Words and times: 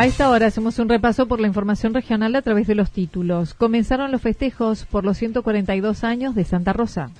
A 0.00 0.06
esta 0.06 0.30
hora 0.30 0.46
hacemos 0.46 0.78
un 0.78 0.88
repaso 0.88 1.28
por 1.28 1.40
la 1.40 1.46
información 1.46 1.92
regional 1.92 2.34
a 2.34 2.40
través 2.40 2.66
de 2.66 2.74
los 2.74 2.90
títulos. 2.90 3.52
Comenzaron 3.52 4.10
los 4.10 4.22
festejos 4.22 4.86
por 4.86 5.04
los 5.04 5.18
142 5.18 6.04
años 6.04 6.34
de 6.34 6.46
Santa 6.46 6.72
Rosa. 6.72 7.10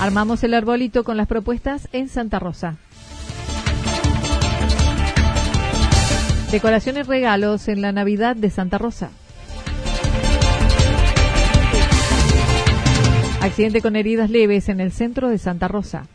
Armamos 0.00 0.42
el 0.42 0.54
arbolito 0.54 1.04
con 1.04 1.16
las 1.16 1.28
propuestas 1.28 1.88
en 1.92 2.08
Santa 2.08 2.40
Rosa. 2.40 2.78
Decoraciones 6.50 7.06
regalos 7.06 7.68
en 7.68 7.80
la 7.80 7.92
Navidad 7.92 8.34
de 8.34 8.50
Santa 8.50 8.76
Rosa. 8.78 9.10
Accidente 13.40 13.82
con 13.82 13.94
heridas 13.94 14.30
leves 14.30 14.68
en 14.68 14.80
el 14.80 14.90
centro 14.90 15.28
de 15.28 15.38
Santa 15.38 15.68
Rosa. 15.68 16.08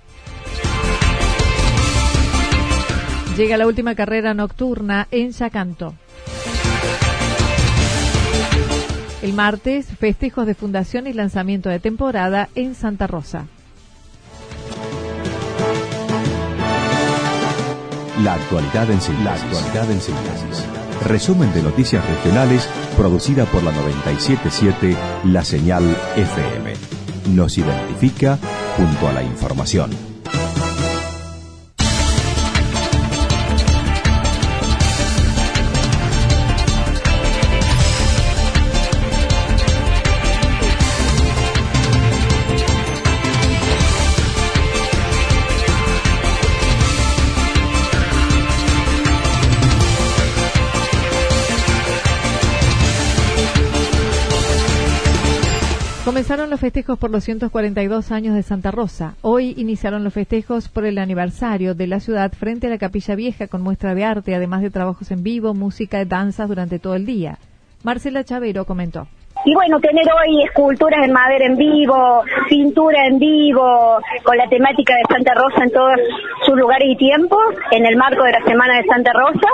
Llega 3.38 3.58
la 3.58 3.66
última 3.66 3.96
carrera 3.96 4.36
nocturna 4.36 5.08
en 5.10 5.32
Yacanto. 5.32 5.96
El 9.24 9.34
martes, 9.34 9.88
festejos 9.88 10.46
de 10.46 10.54
fundación 10.54 11.08
y 11.08 11.14
lanzamiento 11.14 11.70
de 11.70 11.80
temporada 11.80 12.50
en 12.54 12.76
Santa 12.76 13.08
Rosa. 13.08 13.48
La 18.22 18.36
actualidad 18.36 18.92
en 18.92 19.02
síntesis. 19.02 19.26
La 19.26 19.34
actualidad 19.34 19.92
en 19.92 20.02
síntesis. 20.02 20.66
Resumen 21.08 21.52
de 21.54 21.64
noticias 21.64 22.08
regionales 22.08 22.70
producida 22.96 23.46
por 23.46 23.64
la 23.64 23.72
977 23.72 24.96
La 25.26 25.44
Señal 25.44 25.84
FM. 26.16 26.74
Nos 27.34 27.58
identifica 27.58 28.38
junto 28.78 29.08
a 29.08 29.14
la 29.14 29.24
información. 29.24 30.13
Comenzaron 56.04 56.50
los 56.50 56.60
festejos 56.60 57.00
por 57.00 57.12
los 57.12 57.24
142 57.24 58.12
años 58.12 58.36
de 58.36 58.44
Santa 58.44 58.72
Rosa. 58.72 59.16
Hoy 59.22 59.54
iniciaron 59.56 60.04
los 60.04 60.14
festejos 60.14 60.68
por 60.68 60.84
el 60.84 60.98
aniversario 60.98 61.76
de 61.76 61.88
la 61.88 62.02
ciudad 62.02 62.34
frente 62.34 62.68
a 62.68 62.70
la 62.70 62.78
Capilla 62.78 63.16
Vieja 63.16 63.48
con 63.48 63.62
muestra 63.62 63.96
de 63.96 64.04
arte, 64.04 64.36
además 64.36 64.62
de 64.62 64.70
trabajos 64.70 65.12
en 65.12 65.24
vivo, 65.24 65.54
música 65.54 66.02
y 66.02 66.06
danzas 66.06 66.50
durante 66.50 66.78
todo 66.78 66.96
el 66.96 67.06
día. 67.06 67.40
Marcela 67.84 68.26
Chavero 68.26 68.66
comentó. 68.66 69.08
Y 69.46 69.54
bueno, 69.56 69.80
tener 69.80 70.06
hoy 70.06 70.44
esculturas 70.44 71.04
en 71.04 71.12
madera 71.12 71.46
en 71.46 71.58
vivo, 71.58 72.24
pintura 72.48 73.08
en 73.08 73.20
vivo, 73.20 74.00
con 74.24 74.38
la 74.38 74.48
temática 74.48 74.94
de 74.96 75.14
Santa 75.14 75.34
Rosa 75.34 75.64
en 75.64 75.72
todos 75.72 76.00
sus 76.46 76.56
lugares 76.56 76.88
y 76.90 76.96
tiempos, 76.96 77.42
en 77.72 77.86
el 77.86 77.98
marco 77.98 78.24
de 78.24 78.32
la 78.32 78.42
Semana 78.46 78.78
de 78.78 78.84
Santa 78.86 79.12
Rosa, 79.12 79.50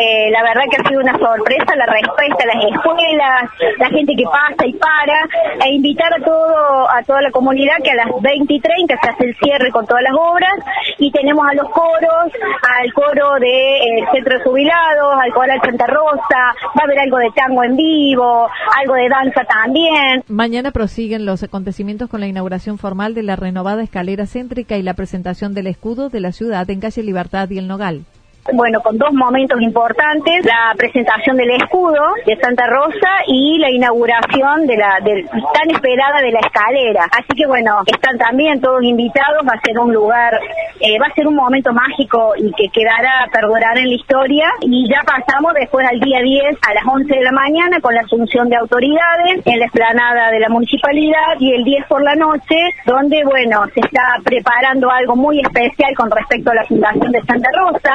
eh, 0.00 0.30
la 0.30 0.42
verdad 0.42 0.64
que 0.70 0.80
ha 0.80 0.88
sido 0.88 1.00
una 1.00 1.18
sorpresa 1.18 1.76
la 1.76 1.86
respuesta 1.86 2.46
las 2.46 2.64
escuelas, 2.64 3.50
la 3.78 3.88
gente 3.88 4.14
que 4.16 4.24
pasa 4.24 4.66
y 4.66 4.72
para, 4.72 5.28
e 5.64 5.74
invitar 5.74 6.12
a 6.14 6.24
todo 6.24 6.88
a 6.88 7.02
toda 7.02 7.20
la 7.20 7.30
comunidad 7.30 7.76
que 7.84 7.90
a 7.90 7.96
las 7.96 8.08
20 8.20 8.54
y 8.54 8.60
30 8.60 8.96
se 9.02 9.10
hace 9.10 9.24
el 9.24 9.36
cierre 9.36 9.70
con 9.70 9.86
todas 9.86 10.02
las 10.02 10.14
obras, 10.14 10.54
y 10.98 11.10
tenemos 11.10 11.46
a 11.46 11.54
los 11.54 11.68
coros, 11.70 12.32
al 12.80 12.92
coro 12.94 13.34
del 13.34 13.40
de, 13.40 13.76
eh, 13.76 14.06
Centro 14.12 14.38
de 14.38 14.44
Jubilados, 14.44 15.14
al 15.20 15.32
coro 15.32 15.52
de 15.52 15.60
Santa 15.60 15.86
Rosa, 15.86 16.54
va 16.64 16.80
a 16.80 16.84
haber 16.84 17.00
algo 17.00 17.18
de 17.18 17.30
tango 17.34 17.64
en 17.64 17.76
vivo, 17.76 18.48
algo 18.78 18.94
de 18.94 19.08
danza 19.08 19.25
también. 19.48 20.24
Mañana 20.28 20.70
prosiguen 20.70 21.26
los 21.26 21.42
acontecimientos 21.42 22.08
con 22.08 22.20
la 22.20 22.26
inauguración 22.26 22.78
formal 22.78 23.14
de 23.14 23.22
la 23.22 23.36
renovada 23.36 23.82
escalera 23.82 24.26
céntrica 24.26 24.76
y 24.76 24.82
la 24.82 24.94
presentación 24.94 25.54
del 25.54 25.66
escudo 25.66 26.08
de 26.08 26.20
la 26.20 26.32
ciudad 26.32 26.68
en 26.70 26.80
calle 26.80 27.02
Libertad 27.02 27.48
y 27.50 27.58
el 27.58 27.68
Nogal 27.68 28.04
bueno, 28.52 28.80
con 28.80 28.96
dos 28.98 29.12
momentos 29.12 29.60
importantes, 29.60 30.44
la 30.44 30.74
presentación 30.76 31.36
del 31.36 31.50
escudo 31.50 32.00
de 32.24 32.36
Santa 32.36 32.66
Rosa 32.66 33.10
y 33.26 33.58
la 33.58 33.70
inauguración 33.70 34.66
de 34.66 34.76
la 34.76 34.98
tan 35.00 35.70
esperada 35.70 36.20
de 36.20 36.32
la 36.32 36.40
escalera. 36.40 37.04
Así 37.10 37.36
que 37.36 37.46
bueno, 37.46 37.82
están 37.86 38.18
también 38.18 38.60
todos 38.60 38.82
invitados, 38.82 39.46
va 39.46 39.54
a 39.54 39.60
ser 39.60 39.78
un 39.78 39.92
lugar, 39.92 40.32
eh, 40.80 40.98
va 41.00 41.06
a 41.06 41.14
ser 41.14 41.26
un 41.26 41.34
momento 41.34 41.72
mágico 41.72 42.34
y 42.36 42.52
que 42.52 42.68
quedará, 42.68 43.26
perdurar 43.32 43.78
en 43.78 43.88
la 43.88 43.94
historia. 43.94 44.48
Y 44.60 44.88
ya 44.88 45.02
pasamos 45.04 45.54
después 45.54 45.86
al 45.88 46.00
día 46.00 46.20
10 46.20 46.56
a 46.68 46.74
las 46.74 46.84
11 46.86 47.14
de 47.14 47.22
la 47.22 47.32
mañana 47.32 47.80
con 47.80 47.94
la 47.94 48.02
asunción 48.02 48.48
de 48.48 48.56
autoridades 48.56 49.42
en 49.44 49.58
la 49.58 49.66
explanada 49.66 50.30
de 50.30 50.40
la 50.40 50.48
municipalidad 50.48 51.40
y 51.40 51.52
el 51.52 51.64
10 51.64 51.86
por 51.86 52.02
la 52.02 52.14
noche, 52.14 52.56
donde 52.84 53.24
bueno, 53.24 53.64
se 53.74 53.80
está 53.80 54.18
preparando 54.24 54.90
algo 54.90 55.16
muy 55.16 55.40
especial 55.40 55.94
con 55.96 56.10
respecto 56.10 56.50
a 56.50 56.54
la 56.54 56.64
fundación 56.64 57.12
de 57.12 57.22
Santa 57.22 57.48
Rosa 57.56 57.94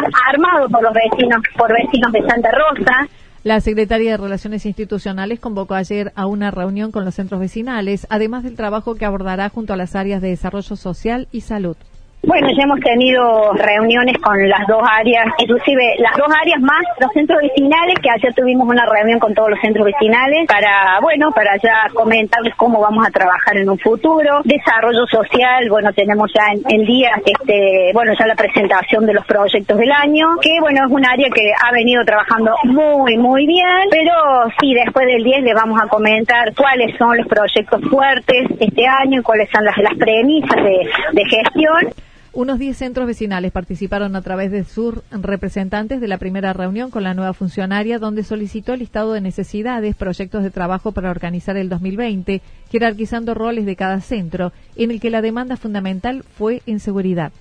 por 0.72 0.84
los 0.84 0.94
vecinos, 0.94 1.42
por 1.58 1.72
vecinos 1.72 2.12
de 2.12 2.20
Santa 2.28 2.50
Rosa. 2.52 3.10
La 3.44 3.60
Secretaría 3.60 4.12
de 4.12 4.18
Relaciones 4.18 4.66
Institucionales 4.66 5.40
convocó 5.40 5.74
ayer 5.74 6.12
a 6.16 6.28
una 6.28 6.52
reunión 6.52 6.92
con 6.92 7.06
los 7.06 7.16
centros 7.16 7.40
vecinales, 7.40 8.06
además 8.10 8.44
del 8.44 8.56
trabajo 8.56 8.96
que 8.96 9.06
abordará 9.06 9.50
junto 9.50 9.74
a 9.74 9.78
las 9.78 9.96
áreas 9.96 10.22
de 10.22 10.30
desarrollo 10.30 10.76
social 10.76 11.28
y 11.32 11.42
salud. 11.42 11.76
Bueno, 12.24 12.50
ya 12.56 12.64
hemos 12.64 12.80
tenido 12.82 13.52
reuniones 13.54 14.16
con 14.20 14.38
las 14.48 14.68
dos 14.68 14.82
áreas, 14.84 15.26
inclusive 15.40 15.96
las 15.98 16.16
dos 16.16 16.28
áreas 16.30 16.62
más 16.62 16.82
los 17.00 17.12
centros 17.14 17.42
vecinales, 17.42 17.96
que 18.00 18.12
ayer 18.12 18.32
tuvimos 18.36 18.68
una 18.70 18.86
reunión 18.86 19.20
con 19.20 19.34
todos 19.34 19.50
los 19.50 19.60
centros 19.60 19.86
vecinales 19.86 20.46
para, 20.48 21.00
bueno, 21.02 21.32
para 21.32 21.58
ya 21.58 21.90
comentarles 21.96 22.54
cómo 22.56 22.80
vamos 22.80 23.08
a 23.08 23.10
trabajar 23.10 23.58
en 23.58 23.68
un 23.68 23.80
futuro. 23.80 24.42
Desarrollo 24.44 25.08
social, 25.08 25.68
bueno, 25.70 25.92
tenemos 25.94 26.32
ya 26.32 26.46
en 26.54 26.82
el 26.82 26.86
día, 26.86 27.10
este, 27.26 27.90
bueno, 27.94 28.14
ya 28.18 28.28
la 28.28 28.36
presentación 28.36 29.08
de 29.08 29.14
los 29.14 29.26
proyectos 29.26 29.78
del 29.80 29.92
año, 29.92 30.28
que 30.42 30.60
bueno, 30.62 30.86
es 30.86 30.92
un 30.92 31.04
área 31.04 31.28
que 31.34 31.52
ha 31.60 31.72
venido 31.72 32.06
trabajando 32.06 32.54
muy, 32.66 33.18
muy 33.18 33.48
bien, 33.48 33.90
pero 33.90 34.14
sí, 34.60 34.76
después 34.76 35.08
del 35.08 35.24
10 35.24 35.42
les 35.42 35.56
vamos 35.56 35.82
a 35.82 35.88
comentar 35.88 36.54
cuáles 36.54 36.96
son 36.98 37.18
los 37.18 37.28
proyectos 37.28 37.82
fuertes 37.90 38.46
este 38.60 38.86
año 38.86 39.24
cuáles 39.24 39.50
son 39.50 39.66
las, 39.66 39.78
las 39.78 39.96
premisas 39.96 40.64
de, 40.64 40.90
de 41.14 41.26
gestión. 41.26 42.11
Unos 42.34 42.60
10 42.60 42.78
centros 42.78 43.08
vecinales 43.08 43.52
participaron 43.52 44.16
a 44.16 44.22
través 44.22 44.52
de 44.52 44.64
sus 44.64 44.96
representantes 45.12 46.00
de 46.00 46.08
la 46.08 46.18
primera 46.18 46.54
reunión 46.54 46.90
con 46.90 47.04
la 47.04 47.14
nueva 47.14 47.34
funcionaria, 47.34 48.00
donde 48.00 48.24
solicitó 48.24 48.72
el 48.72 48.80
listado 48.80 49.12
de 49.12 49.20
necesidades, 49.20 49.98
proyectos 49.98 50.42
de 50.42 50.50
trabajo 50.50 50.94
para 50.94 51.12
organizar 51.12 51.58
el 51.58 51.68
2020, 51.68 52.42
jerarquizando 52.72 53.34
roles 53.34 53.66
de 53.66 53.76
cada 53.76 54.00
centro, 54.00 54.54
en 54.78 54.92
el 54.92 55.02
que 55.02 55.10
la 55.10 55.22
demanda 55.22 55.58
fundamental 55.58 56.24
fue 56.24 56.62
inseguridad 56.66 57.34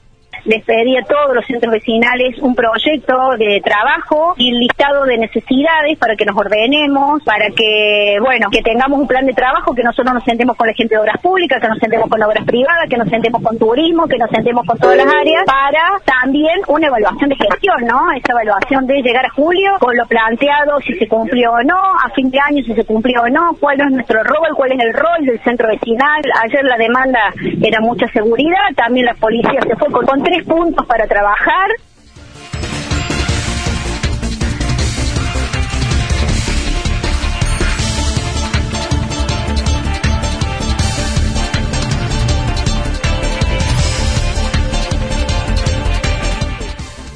les 0.44 0.64
pedí 0.64 0.96
a 0.96 1.02
todos 1.02 1.34
los 1.34 1.44
centros 1.46 1.72
vecinales 1.72 2.38
un 2.38 2.54
proyecto 2.54 3.14
de 3.38 3.60
trabajo 3.64 4.34
y 4.37 4.52
listado 4.52 5.04
de 5.04 5.19
necesidades 5.19 5.98
para 5.98 6.16
que 6.16 6.25
nos 6.25 6.37
ordenemos, 6.37 7.22
para 7.25 7.50
que, 7.50 8.19
bueno, 8.20 8.48
que 8.50 8.62
tengamos 8.62 9.00
un 9.00 9.06
plan 9.06 9.26
de 9.26 9.32
trabajo, 9.32 9.75
que 9.75 9.82
nosotros 9.82 10.14
nos 10.14 10.25
sentemos 10.25 10.56
con 10.56 10.66
la 10.66 10.75
gente 10.75 10.94
de 10.94 11.00
obras 11.00 11.20
públicas, 11.20 11.60
que 11.60 11.69
nos 11.69 11.78
sentemos 11.78 12.08
con 12.08 12.22
obras 12.22 12.44
privadas, 12.44 12.88
que 12.88 12.96
nos 12.96 13.08
sentemos 13.08 13.42
con 13.42 13.58
turismo, 13.58 14.06
que 14.06 14.19
nos 14.19 14.31
sentemos 14.31 14.66
con 14.66 14.78
todas 14.78 14.96
las 14.96 15.06
áreas, 15.06 15.44
para 15.46 16.00
también 16.04 16.60
una 16.69 16.86
evaluación 16.86 17.31
de 17.31 17.36
gestión, 17.36 17.76
¿no? 17.86 18.12
Esa 18.12 18.32
evaluación 18.32 18.86
de 18.86 19.02
llegar 19.02 19.26
a 19.26 19.31
julio 19.31 19.72
con 19.81 19.96
lo 19.96 20.06
planteado, 20.06 20.81
si 20.81 20.94
se 20.94 21.08
cumplió 21.08 21.52
o 21.52 21.62
no, 21.62 21.78
a 22.04 22.10
fin 22.14 22.31
de 22.31 22.38
año 22.40 22.62
si 22.64 22.75
se 22.75 22.84
cumplió 22.84 23.22
o 23.22 23.28
no, 23.28 23.54
cuál 23.60 23.81
es 23.81 23.90
nuestro 23.90 24.22
rol, 24.25 24.48
cuál 24.56 24.72
es 24.72 24.81
el 24.81 24.94
rol 24.94 25.25
del 25.25 25.40
centro 25.40 25.69
vecinal. 25.69 26.22
Ayer 26.43 26.64
la 26.64 26.76
demanda 26.76 27.32
era 27.62 27.81
mucha 27.81 28.06
seguridad, 28.08 28.58
también 28.76 29.06
la 29.06 29.14
policía 29.14 29.60
se 29.66 29.76
fue 29.76 29.90
con 29.90 30.04
tres 30.31 30.47
puntos 30.47 30.87
para 30.87 31.09
trabajar. 31.09 31.71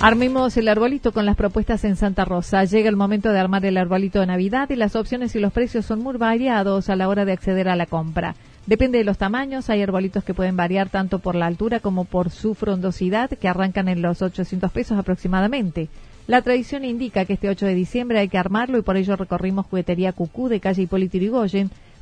Armemos 0.01 0.57
el 0.57 0.69
arbolito 0.69 1.13
con 1.13 1.25
las 1.25 1.37
propuestas 1.37 1.85
en 1.85 1.95
Santa 1.95 2.25
Rosa. 2.25 2.65
Llega 2.65 2.89
el 2.89 2.97
momento 2.97 3.31
de 3.31 3.39
armar 3.39 3.65
el 3.65 3.77
arbolito 3.77 4.19
de 4.21 4.27
Navidad 4.27 4.69
y 4.71 4.77
las 4.77 4.97
opciones 4.97 5.37
y 5.37 5.39
los 5.39 5.53
precios 5.53 5.87
son 5.87 6.01
muy 6.01 6.17
variados 6.17 6.91
a 6.91 6.97
la 6.97 7.09
hora 7.09 7.25
de 7.25 7.33
acceder 7.33 7.69
a 7.69 7.77
la 7.77 7.87
compra. 7.87 8.35
Depende 8.67 8.97
de 8.97 9.05
los 9.05 9.19
tamaños, 9.19 9.69
hay 9.69 9.83
arbolitos 9.83 10.25
que 10.25 10.33
pueden 10.33 10.57
variar 10.57 10.89
tanto 10.89 11.19
por 11.19 11.35
la 11.35 11.47
altura 11.47 11.81
como 11.81 12.07
por 12.07 12.31
su 12.31 12.55
frondosidad, 12.55 13.29
que 13.29 13.49
arrancan 13.49 13.89
en 13.89 14.01
los 14.01 14.23
800 14.23 14.73
pesos 14.73 14.99
aproximadamente. 14.99 15.89
La 16.27 16.41
tradición 16.41 16.87
indica 16.87 17.27
que 17.27 17.35
este 17.35 17.51
8 17.51 17.67
de 17.67 17.75
diciembre 17.75 18.19
hay 18.19 18.29
que 18.29 18.39
armarlo 18.39 18.79
y 18.79 18.83
por 18.83 18.97
ello 18.97 19.17
recorrimos 19.17 19.67
Juguetería 19.67 20.15
Cucú 20.15 20.49
de 20.49 20.61
calle 20.61 20.83
Hipólito 20.83 21.19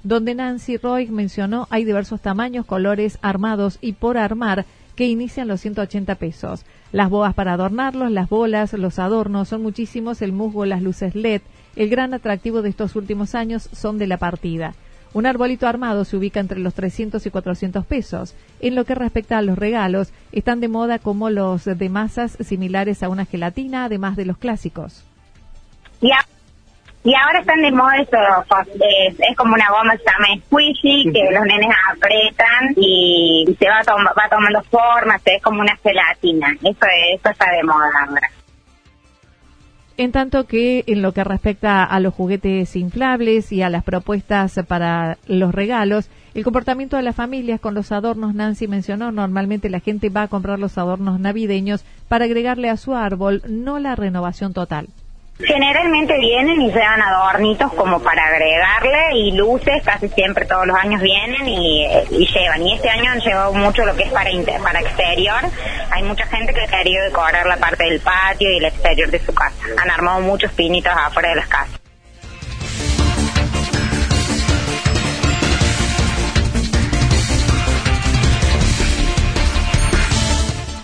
donde 0.05 0.35
Nancy 0.37 0.77
Roy 0.77 1.09
mencionó 1.09 1.67
hay 1.71 1.85
diversos 1.85 2.21
tamaños, 2.21 2.65
colores, 2.65 3.19
armados 3.23 3.79
y 3.81 3.95
por 3.95 4.17
armar 4.17 4.65
que 4.95 5.07
inician 5.07 5.49
los 5.49 5.61
180 5.61 6.15
pesos. 6.15 6.65
Las 6.93 7.11
boas 7.11 7.35
para 7.35 7.55
adornarlos, 7.55 8.13
las 8.13 8.29
bolas, 8.29 8.73
los 8.75 9.01
adornos, 9.01 9.49
son 9.49 9.63
muchísimos, 9.63 10.23
el 10.23 10.33
musgo, 10.33 10.65
las 10.67 10.83
luces 10.83 11.17
LED. 11.17 11.43
El 11.75 11.89
gran 11.89 12.15
atractivo 12.15 12.63
de 12.63 12.69
estos 12.69 12.95
últimos 12.95 13.35
años 13.35 13.69
son 13.73 13.99
de 13.99 14.07
la 14.07 14.19
partida. 14.19 14.75
Un 15.15 15.27
arbolito 15.27 15.67
armado 15.67 16.05
se 16.05 16.17
ubica 16.17 16.41
entre 16.41 16.59
los 16.59 16.75
300 16.75 17.25
y 17.27 17.31
400 17.31 17.85
pesos. 17.85 18.35
En 18.61 18.75
lo 18.75 18.85
que 18.85 18.95
respecta 18.95 19.39
a 19.39 19.43
los 19.43 19.59
regalos, 19.59 20.13
están 20.33 20.61
de 20.61 20.69
moda 20.69 20.99
como 20.99 21.29
los 21.29 21.65
de 21.65 21.89
masas 21.89 22.39
similares 22.41 23.03
a 23.03 23.09
una 23.09 23.27
gelatina, 23.27 23.85
además 23.85 24.17
de 24.17 24.25
los 24.25 24.39
clásicos. 24.39 25.05
Y 27.05 27.15
ahora 27.15 27.41
están 27.41 27.61
de 27.61 27.73
moda 27.73 27.97
eso, 27.97 28.17
es, 29.19 29.37
como 29.37 29.55
una 29.55 29.69
goma 29.71 29.97
que 29.97 30.05
se 30.05 30.05
llama 30.05 30.45
squishy, 30.47 31.13
que 31.13 31.33
los 31.33 31.45
nenes 31.45 31.75
apretan 31.91 32.75
y 32.77 33.57
se 33.59 33.67
va, 33.69 33.83
va 33.83 34.29
tomando 34.31 34.63
forma, 34.63 35.21
es 35.25 35.43
como 35.43 35.61
una 35.61 35.77
gelatina. 35.83 36.53
Eso, 36.63 36.87
eso 37.13 37.29
está 37.29 37.51
de 37.51 37.63
moda 37.65 37.91
ahora. 38.07 38.31
En 39.97 40.11
tanto 40.11 40.47
que 40.47 40.85
en 40.87 41.03
lo 41.03 41.13
que 41.13 41.23
respecta 41.23 41.85
a 41.85 42.01
los 42.01 42.15
juguetes 42.15 42.77
inflables 42.77 43.53
y 43.53 43.63
a 43.63 43.69
las 43.69 43.85
propuestas 43.85 44.59
para 44.67 45.19
los 45.27 45.55
regalos, 45.55 46.09
el 46.35 46.45
comportamiento 46.45 46.97
de 46.97 47.03
las 47.03 47.15
familias 47.15 47.61
con 47.61 47.75
los 47.75 47.93
adornos, 47.93 48.35
Nancy 48.35 48.69
mencionó, 48.69 49.13
normalmente 49.13 49.69
la 49.69 49.81
gente 49.81 50.09
va 50.09 50.23
a 50.23 50.29
comprar 50.29 50.59
los 50.59 50.79
adornos 50.79 51.21
navideños 51.21 51.85
para 52.09 52.25
agregarle 52.25 52.71
a 52.71 52.79
su 52.79 52.95
árbol, 52.95 53.43
no 53.49 53.79
la 53.79 53.95
renovación 53.95 54.55
total. 54.55 54.89
Generalmente 55.39 56.17
vienen 56.19 56.61
y 56.61 56.69
llevan 56.69 57.03
adornitos 57.03 57.73
como 57.75 58.01
para 58.01 58.25
agregarle 58.27 59.17
y 59.17 59.33
luces, 59.33 59.83
casi 59.85 60.09
siempre 60.09 60.45
todos 60.45 60.67
los 60.67 60.77
años 60.77 61.01
vienen 61.01 61.49
y, 61.49 61.87
llevan. 62.27 62.67
Y 62.67 62.75
este 62.75 62.89
año 62.89 63.11
han 63.11 63.21
llevado 63.21 63.53
mucho 63.53 63.85
lo 63.85 63.97
que 63.97 64.05
es 64.05 64.13
para, 64.13 64.31
para 64.63 64.81
exterior. 64.81 65.41
Hay 65.91 66.03
mucha 66.05 66.27
gente 66.27 66.55
que 66.55 66.61
ha 66.61 66.67
querido 66.69 67.05
decorar 67.05 67.47
la 67.47 67.57
parte 67.57 67.85
del 67.85 68.01
patio 68.01 68.53
y 68.53 68.59
el 68.59 68.65
exterior 68.67 69.11
de 69.11 69.19
su 69.19 69.35
casa. 69.35 69.57
Han 69.83 69.91
armado 69.91 70.21
muchos 70.21 70.53
pinitos 70.53 70.93
afuera 70.95 71.31
de 71.31 71.37
las 71.37 71.49
casas. 71.49 71.82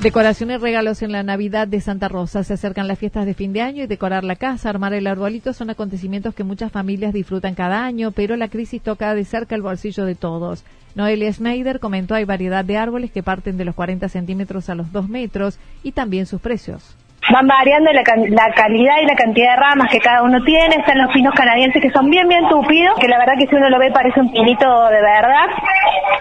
Decoraciones 0.02 0.60
y 0.60 0.62
regalos 0.62 1.02
en 1.02 1.10
la 1.10 1.24
Navidad 1.24 1.66
de 1.66 1.80
Santa 1.80 2.06
Rosa. 2.06 2.44
Se 2.44 2.54
acercan 2.54 2.86
las 2.86 3.00
fiestas 3.00 3.26
de 3.26 3.34
fin 3.34 3.52
de 3.52 3.62
año 3.62 3.82
y 3.82 3.88
decorar 3.88 4.22
la 4.22 4.36
casa, 4.36 4.70
armar 4.70 4.94
el 4.94 5.08
arbolito 5.08 5.52
son 5.52 5.70
acontecimientos 5.70 6.36
que 6.36 6.44
muchas 6.44 6.70
familias 6.70 7.12
disfrutan 7.12 7.56
cada 7.56 7.84
año, 7.84 8.12
pero 8.12 8.36
la 8.36 8.46
crisis 8.46 8.80
toca 8.80 9.12
de 9.16 9.24
cerca 9.24 9.56
el 9.56 9.62
bolsillo 9.62 10.04
de 10.04 10.14
todos. 10.14 10.62
Noelia 10.94 11.32
Schneider 11.32 11.80
comentó 11.80 12.14
hay 12.14 12.24
variedad 12.24 12.64
de 12.64 12.76
árboles 12.76 13.10
que 13.10 13.24
parten 13.24 13.56
de 13.56 13.64
los 13.64 13.74
40 13.74 14.08
centímetros 14.08 14.68
a 14.68 14.76
los 14.76 14.92
2 14.92 15.08
metros 15.08 15.58
y 15.82 15.90
también 15.90 16.26
sus 16.26 16.40
precios 16.40 16.94
van 17.30 17.46
variando 17.46 17.92
la, 17.92 18.02
la, 18.02 18.52
calidad 18.54 18.94
y 19.02 19.06
la 19.06 19.14
cantidad 19.14 19.50
de 19.52 19.56
ramas 19.56 19.90
que 19.90 19.98
cada 19.98 20.22
uno 20.22 20.42
tiene. 20.44 20.76
Están 20.76 20.98
los 20.98 21.12
pinos 21.12 21.34
canadienses 21.34 21.82
que 21.82 21.90
son 21.90 22.08
bien, 22.10 22.28
bien 22.28 22.48
tupidos, 22.48 22.98
que 22.98 23.08
la 23.08 23.18
verdad 23.18 23.34
que 23.38 23.46
si 23.46 23.54
uno 23.54 23.68
lo 23.68 23.78
ve 23.78 23.90
parece 23.90 24.20
un 24.20 24.32
pinito 24.32 24.66
de 24.88 25.00
verdad. 25.00 25.46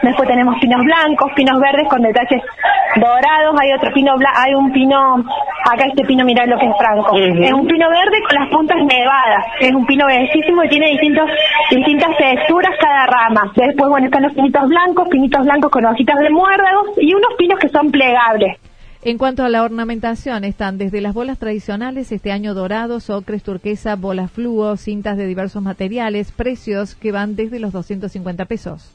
Después 0.02 0.28
tenemos 0.28 0.60
pinos 0.60 0.82
blancos, 0.84 1.32
pinos 1.36 1.60
verdes 1.60 1.88
con 1.88 2.02
detalles 2.02 2.42
dorados. 2.96 3.56
Hay 3.60 3.72
otro 3.74 3.92
pino, 3.94 4.16
hay 4.36 4.54
un 4.54 4.72
pino, 4.72 5.24
acá 5.72 5.86
este 5.86 6.04
pino, 6.04 6.26
mirá 6.26 6.46
lo 6.46 6.58
que 6.58 6.68
es 6.68 6.78
franco. 6.78 7.16
Es 7.16 7.54
un 7.54 7.68
pino 7.68 7.90
verde 7.90 8.18
con 8.28 8.40
las 8.40 8.50
puntas 8.50 8.78
nevadas. 8.78 9.46
Es 9.60 9.74
un 9.74 9.86
pino 9.86 10.06
bellísimo 10.06 10.64
y 10.64 10.70
tiene 10.70 10.88
distintos, 10.92 11.30
distintas 11.72 12.18
texturas 12.18 12.72
cada 12.80 13.06
rama. 13.06 13.52
Después, 13.56 13.90
bueno, 13.90 14.06
están 14.08 14.24
los 14.24 14.34
pinitos 14.34 14.68
blancos, 14.68 15.08
pinitos 15.10 15.44
blancos 15.46 15.72
con 15.72 15.86
hojitas 15.86 16.18
de 16.20 16.30
muérdagos 16.30 16.92
y 16.98 17.14
unos 17.14 17.34
pinos 17.38 17.60
que 17.60 17.70
son 17.70 17.92
plegables. 17.92 18.58
En 19.08 19.18
cuanto 19.18 19.46
a 19.46 19.48
la 19.48 19.64
ornamentación, 19.64 20.44
están 20.44 20.78
desde 20.78 21.00
las 21.00 21.14
bolas 21.14 21.40
tradicionales, 21.40 22.12
este 22.12 22.34
año 22.34 22.54
dorados, 22.54 23.10
ocres, 23.10 23.42
turquesa, 23.42 23.96
bolas 23.96 24.30
fluo, 24.30 24.76
cintas 24.76 25.16
de 25.16 25.26
diversos 25.26 25.64
materiales, 25.64 26.34
precios 26.34 26.94
que 26.94 27.14
van 27.14 27.38
desde 27.38 27.62
los 27.62 27.72
250 27.72 28.44
pesos. 28.44 28.94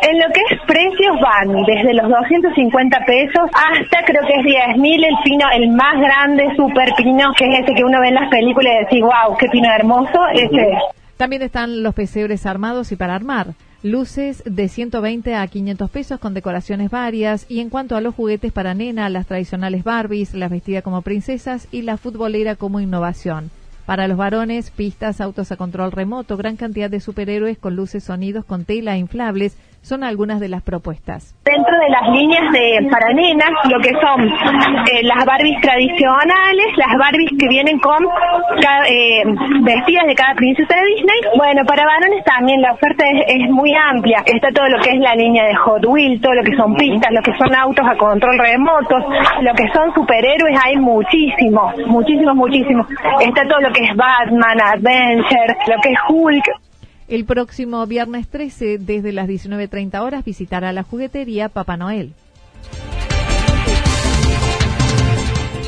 En 0.00 0.18
lo 0.18 0.24
que 0.32 0.40
es 0.40 0.60
precios 0.66 1.20
van 1.20 1.52
desde 1.66 1.92
los 1.92 2.08
250 2.08 2.98
pesos 3.04 3.42
hasta 3.52 4.06
creo 4.06 4.22
que 4.22 4.40
es 4.40 4.44
10 4.72 4.78
mil 4.78 5.04
el 5.04 5.16
pino, 5.22 5.44
el 5.52 5.68
más 5.68 6.00
grande 6.00 6.56
super 6.56 6.94
pino, 6.96 7.28
que 7.36 7.44
es 7.44 7.60
ese 7.60 7.74
que 7.74 7.84
uno 7.84 8.00
ve 8.00 8.08
en 8.08 8.14
las 8.14 8.30
películas 8.30 8.72
y 8.72 8.84
decís, 8.84 9.02
wow, 9.02 9.36
qué 9.36 9.48
pino 9.48 9.68
hermoso, 9.70 10.18
ese 10.32 10.78
También 11.18 11.42
están 11.42 11.82
los 11.82 11.94
pesebres 11.94 12.46
armados 12.46 12.90
y 12.90 12.96
para 12.96 13.14
armar 13.14 13.48
luces 13.86 14.42
de 14.44 14.68
120 14.68 15.36
a 15.36 15.46
500 15.46 15.90
pesos 15.90 16.18
con 16.18 16.34
decoraciones 16.34 16.90
varias 16.90 17.46
y 17.48 17.60
en 17.60 17.70
cuanto 17.70 17.94
a 17.96 18.00
los 18.00 18.16
juguetes 18.16 18.52
para 18.52 18.74
nena, 18.74 19.08
las 19.08 19.26
tradicionales 19.26 19.84
Barbies, 19.84 20.34
las 20.34 20.50
vestidas 20.50 20.82
como 20.82 21.02
princesas 21.02 21.68
y 21.70 21.82
la 21.82 21.96
futbolera 21.96 22.56
como 22.56 22.80
innovación. 22.80 23.50
Para 23.86 24.08
los 24.08 24.16
varones, 24.16 24.72
pistas, 24.72 25.20
autos 25.20 25.52
a 25.52 25.56
control 25.56 25.92
remoto, 25.92 26.36
gran 26.36 26.56
cantidad 26.56 26.90
de 26.90 26.98
superhéroes 26.98 27.58
con 27.58 27.76
luces, 27.76 28.02
sonidos, 28.02 28.44
con 28.44 28.64
tela, 28.64 28.98
inflables, 28.98 29.56
son 29.86 30.02
algunas 30.02 30.40
de 30.40 30.48
las 30.48 30.62
propuestas. 30.62 31.32
Dentro 31.44 31.78
de 31.78 31.88
las 31.90 32.10
líneas 32.10 32.50
de 32.50 32.90
para 32.90 33.12
nenas, 33.14 33.50
lo 33.70 33.78
que 33.78 33.94
son 34.02 34.26
eh, 34.26 35.04
las 35.04 35.24
Barbies 35.24 35.60
tradicionales, 35.60 36.66
las 36.76 36.98
Barbies 36.98 37.30
que 37.38 37.46
vienen 37.46 37.78
con 37.78 38.02
eh, 38.02 39.22
vestidas 39.62 40.06
de 40.08 40.14
cada 40.16 40.34
princesa 40.34 40.74
de 40.74 40.86
Disney. 40.90 41.20
Bueno, 41.36 41.64
para 41.64 41.86
varones 41.86 42.24
también 42.24 42.60
la 42.62 42.72
oferta 42.72 43.04
es, 43.28 43.48
muy 43.48 43.70
amplia. 43.74 44.24
Está 44.26 44.50
todo 44.50 44.66
lo 44.68 44.82
que 44.82 44.90
es 44.90 44.98
la 44.98 45.14
línea 45.14 45.44
de 45.44 45.54
Hot 45.54 45.86
Wheels, 45.86 46.20
todo 46.20 46.34
lo 46.34 46.42
que 46.42 46.56
son 46.56 46.74
pistas, 46.74 47.12
lo 47.12 47.22
que 47.22 47.32
son 47.38 47.54
autos 47.54 47.86
a 47.86 47.96
control 47.96 48.38
remoto, 48.38 48.98
lo 49.40 49.54
que 49.54 49.68
son 49.72 49.94
superhéroes, 49.94 50.58
hay 50.64 50.76
muchísimos, 50.76 51.78
muchísimos, 51.86 52.34
muchísimos. 52.34 52.86
Está 53.20 53.46
todo 53.46 53.60
lo 53.60 53.70
que 53.70 53.84
es 53.84 53.94
Batman, 53.94 54.60
Adventure, 54.60 55.56
lo 55.68 55.80
que 55.80 55.92
es 55.92 55.98
Hulk. 56.08 56.65
El 57.08 57.24
próximo 57.24 57.86
viernes 57.86 58.26
13, 58.26 58.78
desde 58.78 59.12
las 59.12 59.28
19.30 59.28 60.00
horas, 60.02 60.24
visitará 60.24 60.72
la 60.72 60.82
juguetería 60.82 61.48
Papá 61.48 61.76
Noel. 61.76 62.14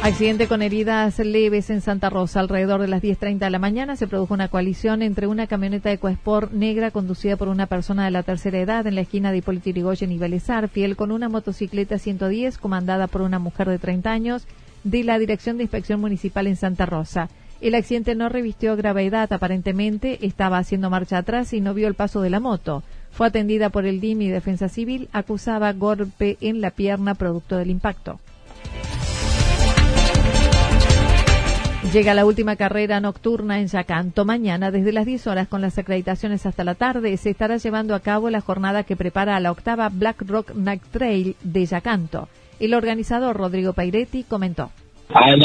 Accidente 0.02 0.48
con 0.48 0.62
heridas 0.62 1.18
leves 1.20 1.70
en 1.70 1.80
Santa 1.80 2.10
Rosa. 2.10 2.40
Alrededor 2.40 2.80
de 2.80 2.88
las 2.88 3.02
10.30 3.02 3.38
de 3.38 3.50
la 3.50 3.60
mañana 3.60 3.94
se 3.94 4.08
produjo 4.08 4.34
una 4.34 4.48
coalición 4.48 5.00
entre 5.00 5.28
una 5.28 5.46
camioneta 5.46 5.90
de 5.90 5.96
EcoSport 5.96 6.50
negra 6.50 6.90
conducida 6.90 7.36
por 7.36 7.46
una 7.48 7.66
persona 7.66 8.04
de 8.04 8.10
la 8.10 8.24
tercera 8.24 8.58
edad 8.58 8.86
en 8.88 8.96
la 8.96 9.02
esquina 9.02 9.30
de 9.30 9.38
Hipólito 9.38 9.70
Yrigoyen 9.70 10.10
y 10.10 10.18
Vélez 10.18 10.50
Arfiel 10.50 10.96
con 10.96 11.12
una 11.12 11.28
motocicleta 11.28 11.98
110 11.98 12.58
comandada 12.58 13.06
por 13.06 13.22
una 13.22 13.38
mujer 13.38 13.68
de 13.68 13.78
30 13.78 14.10
años 14.10 14.46
de 14.82 15.04
la 15.04 15.18
Dirección 15.20 15.56
de 15.56 15.64
Inspección 15.64 16.00
Municipal 16.00 16.48
en 16.48 16.56
Santa 16.56 16.86
Rosa. 16.86 17.28
El 17.60 17.74
accidente 17.74 18.14
no 18.14 18.28
revistió 18.28 18.76
gravedad, 18.76 19.32
aparentemente 19.32 20.24
estaba 20.24 20.58
haciendo 20.58 20.90
marcha 20.90 21.18
atrás 21.18 21.52
y 21.52 21.60
no 21.60 21.74
vio 21.74 21.88
el 21.88 21.94
paso 21.94 22.20
de 22.20 22.30
la 22.30 22.38
moto. 22.38 22.84
Fue 23.10 23.26
atendida 23.26 23.70
por 23.70 23.84
el 23.84 24.00
DIM 24.00 24.22
y 24.22 24.28
Defensa 24.28 24.68
Civil, 24.68 25.08
acusaba 25.12 25.72
golpe 25.72 26.36
en 26.40 26.60
la 26.60 26.70
pierna 26.70 27.14
producto 27.14 27.56
del 27.56 27.70
impacto. 27.70 28.20
Llega 31.92 32.12
la 32.12 32.26
última 32.26 32.54
carrera 32.54 33.00
nocturna 33.00 33.60
en 33.60 33.66
Yacanto. 33.66 34.26
Mañana, 34.26 34.70
desde 34.70 34.92
las 34.92 35.06
10 35.06 35.26
horas, 35.26 35.48
con 35.48 35.62
las 35.62 35.78
acreditaciones 35.78 36.44
hasta 36.44 36.62
la 36.62 36.74
tarde, 36.74 37.16
se 37.16 37.30
estará 37.30 37.56
llevando 37.56 37.94
a 37.94 38.00
cabo 38.00 38.28
la 38.28 38.42
jornada 38.42 38.84
que 38.84 38.94
prepara 38.94 39.36
a 39.36 39.40
la 39.40 39.50
octava 39.50 39.88
Black 39.88 40.22
Rock 40.28 40.54
Night 40.54 40.82
Trail 40.92 41.34
de 41.42 41.64
Yacanto. 41.64 42.28
El 42.60 42.74
organizador 42.74 43.36
Rodrigo 43.36 43.72
Pairetti 43.72 44.22
comentó. 44.22 44.70
A 45.14 45.30
las 45.30 45.38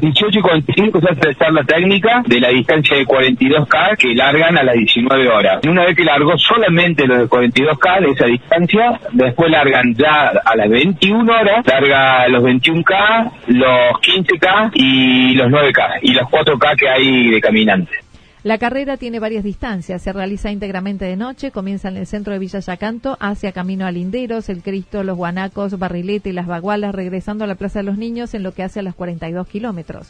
18.45 0.00 1.00
se 1.00 1.28
hace 1.28 1.52
la 1.52 1.62
técnica 1.64 2.22
de 2.26 2.40
la 2.40 2.48
distancia 2.48 2.96
de 2.96 3.06
42K 3.06 3.96
que 3.98 4.14
largan 4.14 4.56
a 4.56 4.62
las 4.62 4.74
19 4.74 5.28
horas. 5.28 5.60
Una 5.66 5.84
vez 5.84 5.94
que 5.94 6.04
largó 6.04 6.38
solamente 6.38 7.06
los 7.06 7.18
de 7.18 7.24
42K 7.26 8.00
de 8.00 8.10
esa 8.12 8.26
distancia, 8.26 9.00
después 9.12 9.50
largan 9.50 9.94
ya 9.94 10.32
a 10.44 10.56
las 10.56 10.70
21 10.70 11.32
horas, 11.32 11.66
larga 11.66 12.28
los 12.28 12.42
21K, 12.42 13.32
los 13.48 13.92
15K 14.00 14.70
y 14.74 15.34
los 15.34 15.48
9K 15.48 15.98
y 16.02 16.12
los 16.14 16.26
4K 16.28 16.76
que 16.78 16.88
hay 16.88 17.30
de 17.30 17.40
caminantes. 17.40 18.09
La 18.42 18.56
carrera 18.56 18.96
tiene 18.96 19.20
varias 19.20 19.44
distancias, 19.44 20.00
se 20.00 20.14
realiza 20.14 20.50
íntegramente 20.50 21.04
de 21.04 21.16
noche, 21.16 21.50
comienza 21.50 21.88
en 21.88 21.98
el 21.98 22.06
centro 22.06 22.32
de 22.32 22.38
Villa 22.38 22.60
Yacanto, 22.60 23.18
hacia 23.20 23.52
Camino 23.52 23.84
a 23.84 23.90
Linderos, 23.90 24.48
El 24.48 24.62
Cristo, 24.62 25.04
Los 25.04 25.18
Guanacos, 25.18 25.78
Barrilete 25.78 26.30
y 26.30 26.32
Las 26.32 26.46
Bagualas, 26.46 26.94
regresando 26.94 27.44
a 27.44 27.46
la 27.46 27.56
Plaza 27.56 27.80
de 27.80 27.82
los 27.82 27.98
Niños 27.98 28.32
en 28.32 28.42
lo 28.42 28.52
que 28.52 28.62
hace 28.62 28.80
a 28.80 28.82
los 28.82 28.94
42 28.94 29.46
kilómetros. 29.46 30.08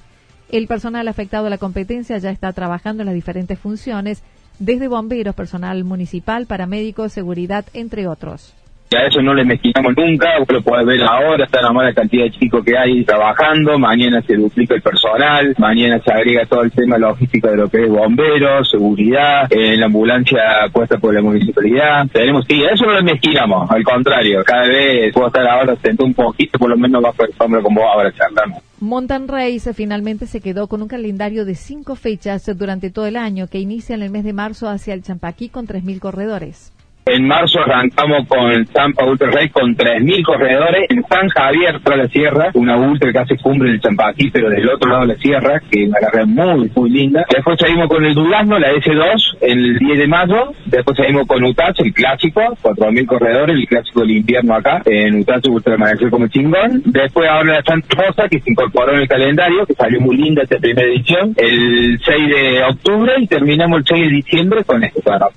El 0.49 0.69
personal 0.69 1.09
afectado 1.09 1.47
a 1.47 1.51
la 1.51 1.59
competencia 1.59 2.19
ya 2.19 2.31
está 2.31 2.53
trabajando 2.53 3.03
en 3.03 3.07
las 3.07 3.17
diferentes 3.17 3.59
funciones, 3.59 4.23
desde 4.61 4.87
bomberos, 4.87 5.35
personal 5.35 5.83
municipal, 5.83 6.47
paramédicos, 6.47 7.13
seguridad, 7.13 7.65
entre 7.73 8.07
otros 8.07 8.55
a 8.97 9.07
eso 9.07 9.23
no 9.23 9.35
le 9.35 9.45
mezquinamos 9.45 9.95
nunca, 9.97 10.39
vos 10.39 10.49
lo 10.51 10.63
podés 10.63 10.85
ver 10.85 11.03
ahora, 11.03 11.45
está 11.45 11.63
la 11.63 11.73
mala 11.73 11.93
cantidad 11.93 12.25
de 12.25 12.33
chicos 12.33 12.65
que 12.65 12.77
hay 12.77 13.05
trabajando, 13.05 13.79
mañana 13.79 14.21
se 14.23 14.35
duplica 14.35 14.75
el 14.75 14.83
personal, 14.83 15.55
mañana 15.59 16.01
se 16.01 16.13
agrega 16.13 16.45
todo 16.47 16.63
el 16.63 16.73
tema 16.73 16.99
logístico 16.99 17.49
de 17.49 17.57
lo 17.57 17.69
que 17.69 17.85
es 17.85 17.89
bomberos, 17.89 18.69
seguridad, 18.69 19.47
en 19.51 19.79
la 19.79 19.87
ambulancia 19.87 20.41
puesta 20.73 20.99
por 20.99 21.15
la 21.15 21.23
municipalidad. 21.23 22.07
Tenemos, 22.13 22.45
sí, 22.49 22.65
a 22.65 22.73
eso 22.75 22.85
no 22.85 22.95
le 22.95 23.03
mezquinamos, 23.03 23.71
al 23.71 23.85
contrario, 23.85 24.43
cada 24.45 24.67
vez 24.67 25.13
puedo 25.13 25.29
estar 25.29 25.47
ahora 25.47 25.77
sentado 25.77 26.07
un 26.07 26.15
poquito, 26.15 26.59
por 26.59 26.71
lo 26.71 26.77
menos 26.77 27.03
va 27.05 27.11
a 27.11 27.39
sombra 27.39 27.63
con 27.63 27.75
vos 27.75 27.85
ahora 27.85 28.13
charlando. 28.13 28.57
Mountain 28.81 29.29
Race 29.29 29.73
finalmente 29.75 30.27
se 30.27 30.41
quedó 30.41 30.67
con 30.67 30.83
un 30.83 30.89
calendario 30.89 31.45
de 31.45 31.55
cinco 31.55 31.97
fechas 31.97 32.51
durante 32.57 32.91
todo 32.91 33.07
el 33.07 33.17
año 33.17 33.47
que 33.47 33.59
inicia 33.59 33.95
en 33.95 34.03
el 34.03 34.11
mes 34.11 34.25
de 34.25 34.33
marzo 34.33 34.69
hacia 34.69 34.95
el 34.95 35.03
Champaquí 35.03 35.49
con 35.49 35.67
3.000 35.67 36.01
corredores. 36.01 36.73
En 37.07 37.27
marzo 37.27 37.61
arrancamos 37.61 38.29
con 38.29 38.51
el 38.53 38.67
Zampa 38.67 39.05
Ultra 39.05 39.31
Race 39.31 39.51
con 39.51 39.75
3.000 39.75 40.23
corredores 40.23 40.87
en 40.91 41.03
San 41.05 41.29
Javier, 41.29 41.81
tras 41.83 41.99
la 41.99 42.09
sierra, 42.09 42.51
una 42.55 42.77
ultra 42.77 43.11
que 43.11 43.19
hace 43.19 43.37
cumbre 43.37 43.71
del 43.71 43.81
Champaquí, 43.81 44.31
pero 44.31 44.51
del 44.51 44.69
otro 44.69 44.91
lado 44.91 45.03
de 45.03 45.15
la 45.15 45.17
sierra, 45.17 45.61
que 45.71 45.83
es 45.83 45.89
una 45.89 45.99
carrera 45.99 46.27
muy, 46.27 46.71
muy 46.75 46.91
linda. 46.91 47.25
Después 47.31 47.59
seguimos 47.59 47.89
con 47.89 48.05
el 48.05 48.15
Durazno, 48.15 48.59
la 48.59 48.73
S2, 48.73 49.39
el 49.41 49.79
10 49.79 49.99
de 49.99 50.07
mayo. 50.07 50.53
Después 50.67 50.97
seguimos 50.97 51.27
con 51.27 51.43
Utacho, 51.43 51.83
el 51.83 51.93
clásico, 51.95 52.43
4.000 52.63 53.07
corredores, 53.07 53.57
el 53.57 53.67
clásico 53.67 54.01
del 54.01 54.11
invierno 54.11 54.55
acá, 54.55 54.83
en 54.85 55.21
Utacho 55.21 55.51
Ultra 55.51 55.75
Amanecer 55.75 56.11
como 56.11 56.29
chingón. 56.29 56.83
Después 56.85 57.29
ahora 57.29 57.55
la 57.55 57.63
Santa 57.63 57.97
Rosa, 57.97 58.29
que 58.29 58.41
se 58.41 58.51
incorporó 58.51 58.93
en 58.93 59.01
el 59.01 59.09
calendario, 59.09 59.67
que 59.67 59.75
salió 59.75 60.01
muy 60.01 60.17
linda 60.17 60.43
esta 60.43 60.59
primera 60.59 60.87
edición, 60.87 61.35
el 61.37 61.99
6 62.05 62.29
de 62.29 62.63
octubre 62.65 63.15
y 63.19 63.27
terminamos 63.27 63.79
el 63.79 63.87
6 63.87 64.03
de 64.03 64.15
diciembre 64.15 64.65
con 64.65 64.85
este 64.85 65.01
programa. 65.01 65.31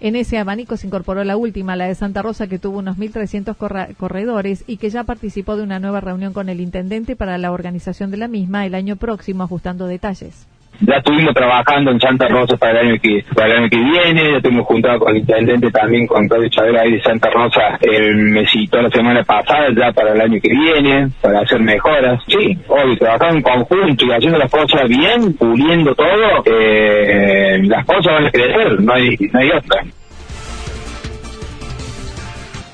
En 0.00 0.16
ese 0.16 0.38
abanico 0.38 0.78
se 0.78 0.86
incorporó 0.86 1.24
la 1.24 1.36
última, 1.36 1.76
la 1.76 1.86
de 1.86 1.94
Santa 1.94 2.22
Rosa, 2.22 2.46
que 2.46 2.58
tuvo 2.58 2.78
unos 2.78 2.96
1.300 2.96 3.94
corredores 3.96 4.64
y 4.66 4.78
que 4.78 4.88
ya 4.88 5.04
participó 5.04 5.56
de 5.56 5.62
una 5.62 5.78
nueva 5.78 6.00
reunión 6.00 6.32
con 6.32 6.48
el 6.48 6.60
intendente 6.60 7.16
para 7.16 7.36
la 7.36 7.52
organización 7.52 8.10
de 8.10 8.16
la 8.16 8.26
misma 8.26 8.64
el 8.64 8.74
año 8.74 8.96
próximo, 8.96 9.42
ajustando 9.42 9.86
detalles 9.86 10.46
ya 10.80 10.96
estuvimos 10.96 11.34
trabajando 11.34 11.90
en 11.90 12.00
Santa 12.00 12.26
Rosa 12.28 12.56
para 12.56 12.80
el 12.80 12.88
año 12.88 13.00
que 13.00 13.24
para 13.34 13.48
el 13.48 13.58
año 13.58 13.68
que 13.70 13.76
viene, 13.76 14.30
ya 14.30 14.36
estuvimos 14.36 14.66
juntado 14.66 14.98
con 15.00 15.10
el 15.10 15.18
intendente 15.18 15.70
también, 15.70 16.06
con 16.06 16.26
Claudio 16.26 16.48
Chavera 16.48 16.82
ahí 16.82 16.92
de 16.92 17.02
Santa 17.02 17.30
Rosa, 17.30 17.78
el 17.80 18.16
mesito 18.16 18.80
la 18.80 18.90
semana 18.90 19.22
pasada 19.22 19.68
ya 19.76 19.92
para 19.92 20.12
el 20.12 20.20
año 20.20 20.38
que 20.42 20.50
viene, 20.50 21.08
para 21.20 21.40
hacer 21.40 21.60
mejoras. 21.60 22.22
Sí, 22.26 22.56
hoy 22.68 22.96
trabajando 22.96 23.36
en 23.36 23.42
conjunto 23.42 24.04
y 24.06 24.12
haciendo 24.12 24.38
las 24.38 24.50
cosas 24.50 24.88
bien, 24.88 25.34
puliendo 25.34 25.94
todo, 25.94 26.42
eh, 26.46 27.58
las 27.64 27.84
cosas 27.84 28.14
van 28.14 28.26
a 28.26 28.30
crecer, 28.30 28.80
no 28.80 28.92
hay, 28.92 29.16
no 29.32 29.38
hay 29.38 29.50
otra. 29.50 29.84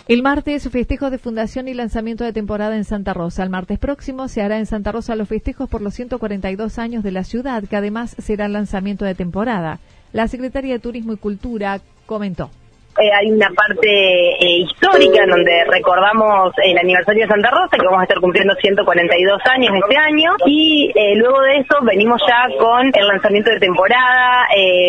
El 0.08 0.22
martes, 0.22 0.68
festejo 0.70 1.10
de 1.10 1.18
fundación 1.18 1.66
y 1.66 1.74
lanzamiento 1.74 2.22
de 2.22 2.32
temporada 2.32 2.76
en 2.76 2.84
Santa 2.84 3.12
Rosa. 3.12 3.42
El 3.42 3.50
martes 3.50 3.80
próximo 3.80 4.28
se 4.28 4.40
hará 4.40 4.56
en 4.58 4.66
Santa 4.66 4.92
Rosa 4.92 5.16
los 5.16 5.28
festejos 5.28 5.68
por 5.68 5.82
los 5.82 5.94
142 5.94 6.78
años 6.78 7.02
de 7.02 7.10
la 7.10 7.24
ciudad, 7.24 7.64
que 7.64 7.74
además 7.74 8.14
será 8.22 8.46
lanzamiento 8.46 9.04
de 9.04 9.16
temporada. 9.16 9.80
La 10.12 10.28
Secretaría 10.28 10.74
de 10.74 10.78
Turismo 10.78 11.12
y 11.12 11.16
Cultura 11.16 11.80
comentó. 12.06 12.52
Eh, 12.98 13.12
hay 13.12 13.30
una 13.30 13.50
parte 13.50 13.88
eh, 13.88 14.64
histórica 14.64 15.24
en 15.24 15.30
donde 15.30 15.64
recordamos 15.70 16.52
el 16.64 16.78
aniversario 16.78 17.24
de 17.24 17.28
Santa 17.28 17.50
Rosa, 17.50 17.76
que 17.76 17.84
vamos 17.84 18.00
a 18.00 18.04
estar 18.04 18.20
cumpliendo 18.20 18.54
142 18.54 19.40
años 19.52 19.74
este 19.74 19.96
año, 19.98 20.32
y 20.46 20.90
eh, 20.94 21.14
luego 21.16 21.42
de 21.42 21.58
eso 21.58 21.76
venimos 21.82 22.22
ya 22.26 22.48
con 22.58 22.86
el 22.86 23.06
lanzamiento 23.06 23.50
de 23.50 23.60
temporada, 23.60 24.46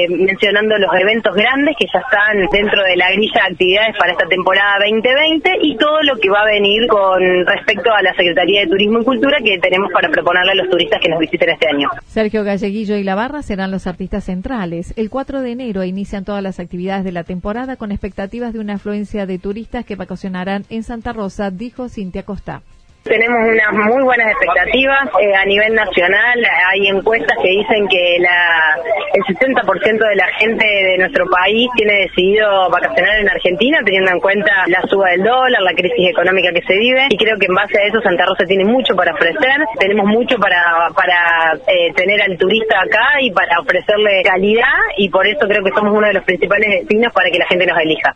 mencionando 0.10 0.78
los 0.78 0.94
eventos 1.00 1.36
grandes 1.36 1.76
que 1.78 1.86
ya 1.92 2.00
están 2.00 2.48
dentro 2.52 2.82
de 2.84 2.96
la 2.96 3.12
grilla 3.12 3.42
de 3.44 3.54
actividades 3.54 3.98
para 3.98 4.12
esta 4.14 4.28
temporada 4.28 4.78
2020 4.80 5.52
y 5.62 5.76
todo 5.78 6.02
lo 6.04 6.16
que 6.18 6.30
va 6.30 6.42
a 6.42 6.46
venir 6.46 6.88
con 6.88 7.20
respecto 7.46 7.92
a 7.92 8.02
la 8.02 8.14
Secretaría 8.14 8.62
de 8.62 8.68
Turismo 8.68 9.02
y 9.02 9.06
Cultura 9.06 9.38
que 9.44 9.60
tenemos 9.60 9.92
para 9.92 10.10
proponerle 10.10 10.52
a 10.52 10.56
los 10.56 10.70
turistas 10.70 11.00
que 11.02 11.10
nos 11.10 11.20
visiten 11.20 11.50
este 11.50 11.68
año. 11.68 11.90
Sergio 12.06 12.44
Galleguillo 12.44 12.96
y 12.96 13.04
La 13.04 13.16
Barra 13.16 13.42
serán 13.42 13.72
los 13.72 13.88
artistas 13.88 14.24
centrales. 14.24 14.94
El 14.98 15.10
4 15.10 15.42
de 15.42 15.52
enero 15.52 15.84
inician 15.84 16.24
todas 16.24 16.44
las 16.44 16.60
actividades 16.60 17.04
de 17.04 17.12
la 17.12 17.24
temporada 17.24 17.76
con 17.76 17.92
expectativas 17.98 18.54
de 18.54 18.60
una 18.60 18.76
afluencia 18.76 19.26
de 19.26 19.40
turistas 19.40 19.84
que 19.84 19.96
vacacionarán 19.96 20.66
en 20.70 20.84
Santa 20.84 21.14
Rosa, 21.14 21.50
dijo 21.50 21.90
Cintia 21.90 22.24
Costa. 22.24 22.62
Tenemos 23.08 23.40
unas 23.40 23.72
muy 23.74 24.04
buenas 24.04 24.28
expectativas 24.32 25.08
eh, 25.22 25.34
a 25.34 25.46
nivel 25.46 25.74
nacional. 25.74 26.44
Hay 26.72 26.88
encuestas 26.88 27.38
que 27.42 27.50
dicen 27.50 27.88
que 27.88 28.16
el 28.18 29.24
60% 29.24 30.10
de 30.10 30.16
la 30.16 30.28
gente 30.40 30.66
de 30.66 30.98
nuestro 30.98 31.26
país 31.30 31.70
tiene 31.76 32.08
decidido 32.08 32.70
vacacionar 32.70 33.20
en 33.20 33.30
Argentina, 33.30 33.80
teniendo 33.86 34.12
en 34.12 34.20
cuenta 34.20 34.52
la 34.68 34.82
suba 34.90 35.10
del 35.12 35.24
dólar, 35.24 35.62
la 35.62 35.74
crisis 35.74 36.10
económica 36.10 36.52
que 36.52 36.62
se 36.62 36.78
vive. 36.78 37.08
Y 37.10 37.18
creo 37.18 37.38
que 37.38 37.46
en 37.46 37.56
base 37.56 37.80
a 37.80 37.88
eso 37.88 38.02
Santa 38.02 38.26
Rosa 38.26 38.46
tiene 38.46 38.66
mucho 38.66 38.96
para 38.96 39.14
ofrecer. 39.14 39.66
Tenemos 39.80 40.06
mucho 40.06 40.38
para, 40.38 40.90
para 40.94 41.56
eh, 41.68 41.94
tener 41.96 42.22
al 42.22 42.38
turista 42.38 42.82
acá 42.82 43.22
y 43.22 43.32
para 43.32 43.60
ofrecerle 43.62 44.22
calidad. 44.24 44.78
Y 44.98 45.10
por 45.10 45.26
eso 45.26 45.48
creo 45.48 45.64
que 45.64 45.72
somos 45.72 45.94
uno 45.94 46.08
de 46.08 46.14
los 46.14 46.24
principales 46.26 46.82
destinos 46.82 47.14
para 47.14 47.30
que 47.32 47.40
la 47.40 47.48
gente 47.48 47.66
nos 47.66 47.80
elija. 47.80 48.16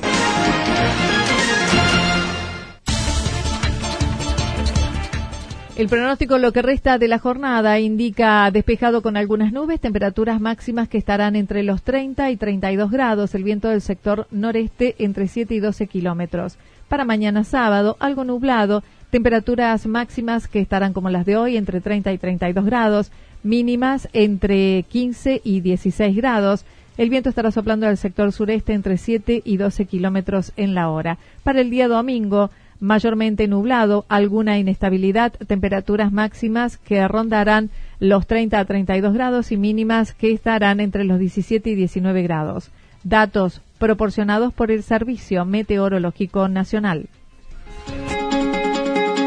El 5.81 5.89
pronóstico 5.89 6.37
lo 6.37 6.53
que 6.53 6.61
resta 6.61 6.99
de 6.99 7.07
la 7.07 7.17
jornada 7.17 7.79
indica 7.79 8.51
despejado 8.51 9.01
con 9.01 9.17
algunas 9.17 9.51
nubes, 9.51 9.79
temperaturas 9.79 10.39
máximas 10.39 10.87
que 10.87 10.99
estarán 10.99 11.35
entre 11.35 11.63
los 11.63 11.81
30 11.81 12.29
y 12.29 12.37
32 12.37 12.91
grados, 12.91 13.33
el 13.33 13.43
viento 13.43 13.67
del 13.67 13.81
sector 13.81 14.27
noreste 14.29 14.93
entre 14.99 15.27
7 15.27 15.55
y 15.55 15.59
12 15.59 15.87
kilómetros. 15.87 16.59
Para 16.87 17.03
mañana 17.03 17.43
sábado, 17.43 17.97
algo 17.99 18.23
nublado, 18.23 18.83
temperaturas 19.09 19.87
máximas 19.87 20.47
que 20.47 20.59
estarán 20.59 20.93
como 20.93 21.09
las 21.09 21.25
de 21.25 21.35
hoy 21.35 21.57
entre 21.57 21.81
30 21.81 22.13
y 22.13 22.19
32 22.19 22.63
grados, 22.63 23.11
mínimas 23.41 24.07
entre 24.13 24.85
15 24.87 25.41
y 25.43 25.61
16 25.61 26.15
grados. 26.15 26.63
El 26.95 27.09
viento 27.09 27.29
estará 27.29 27.49
soplando 27.49 27.87
del 27.87 27.97
sector 27.97 28.31
sureste 28.31 28.73
entre 28.73 28.97
7 28.97 29.41
y 29.43 29.57
12 29.57 29.85
kilómetros 29.85 30.53
en 30.57 30.75
la 30.75 30.89
hora. 30.89 31.17
Para 31.41 31.59
el 31.59 31.71
día 31.71 31.87
domingo, 31.87 32.51
mayormente 32.81 33.47
nublado, 33.47 34.05
alguna 34.09 34.57
inestabilidad, 34.57 35.31
temperaturas 35.47 36.11
máximas 36.11 36.77
que 36.77 37.07
rondarán 37.07 37.69
los 37.99 38.27
30 38.27 38.59
a 38.59 38.65
32 38.65 39.13
grados 39.13 39.51
y 39.51 39.57
mínimas 39.57 40.13
que 40.13 40.33
estarán 40.33 40.81
entre 40.81 41.05
los 41.05 41.19
17 41.19 41.69
y 41.69 41.75
19 41.75 42.23
grados. 42.23 42.71
Datos 43.03 43.61
proporcionados 43.77 44.51
por 44.51 44.71
el 44.71 44.83
Servicio 44.83 45.45
Meteorológico 45.45 46.47
Nacional. 46.49 47.07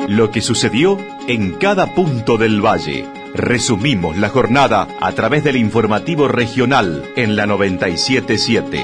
Lo 0.09 0.31
que 0.31 0.43
sucedió 0.43 0.99
en 1.29 1.53
cada 1.53 1.95
punto 1.95 2.37
del 2.37 2.61
valle. 2.61 3.07
Resumimos 3.35 4.17
la 4.19 4.29
jornada 4.29 4.87
a 5.01 5.13
través 5.13 5.43
del 5.43 5.57
informativo 5.57 6.29
regional 6.29 7.03
en 7.17 7.37
la 7.37 7.47
977. 7.47 8.81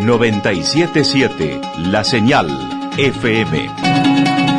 977 0.00 1.60
La 1.78 2.02
Señal 2.04 2.73
FM. 2.96 4.53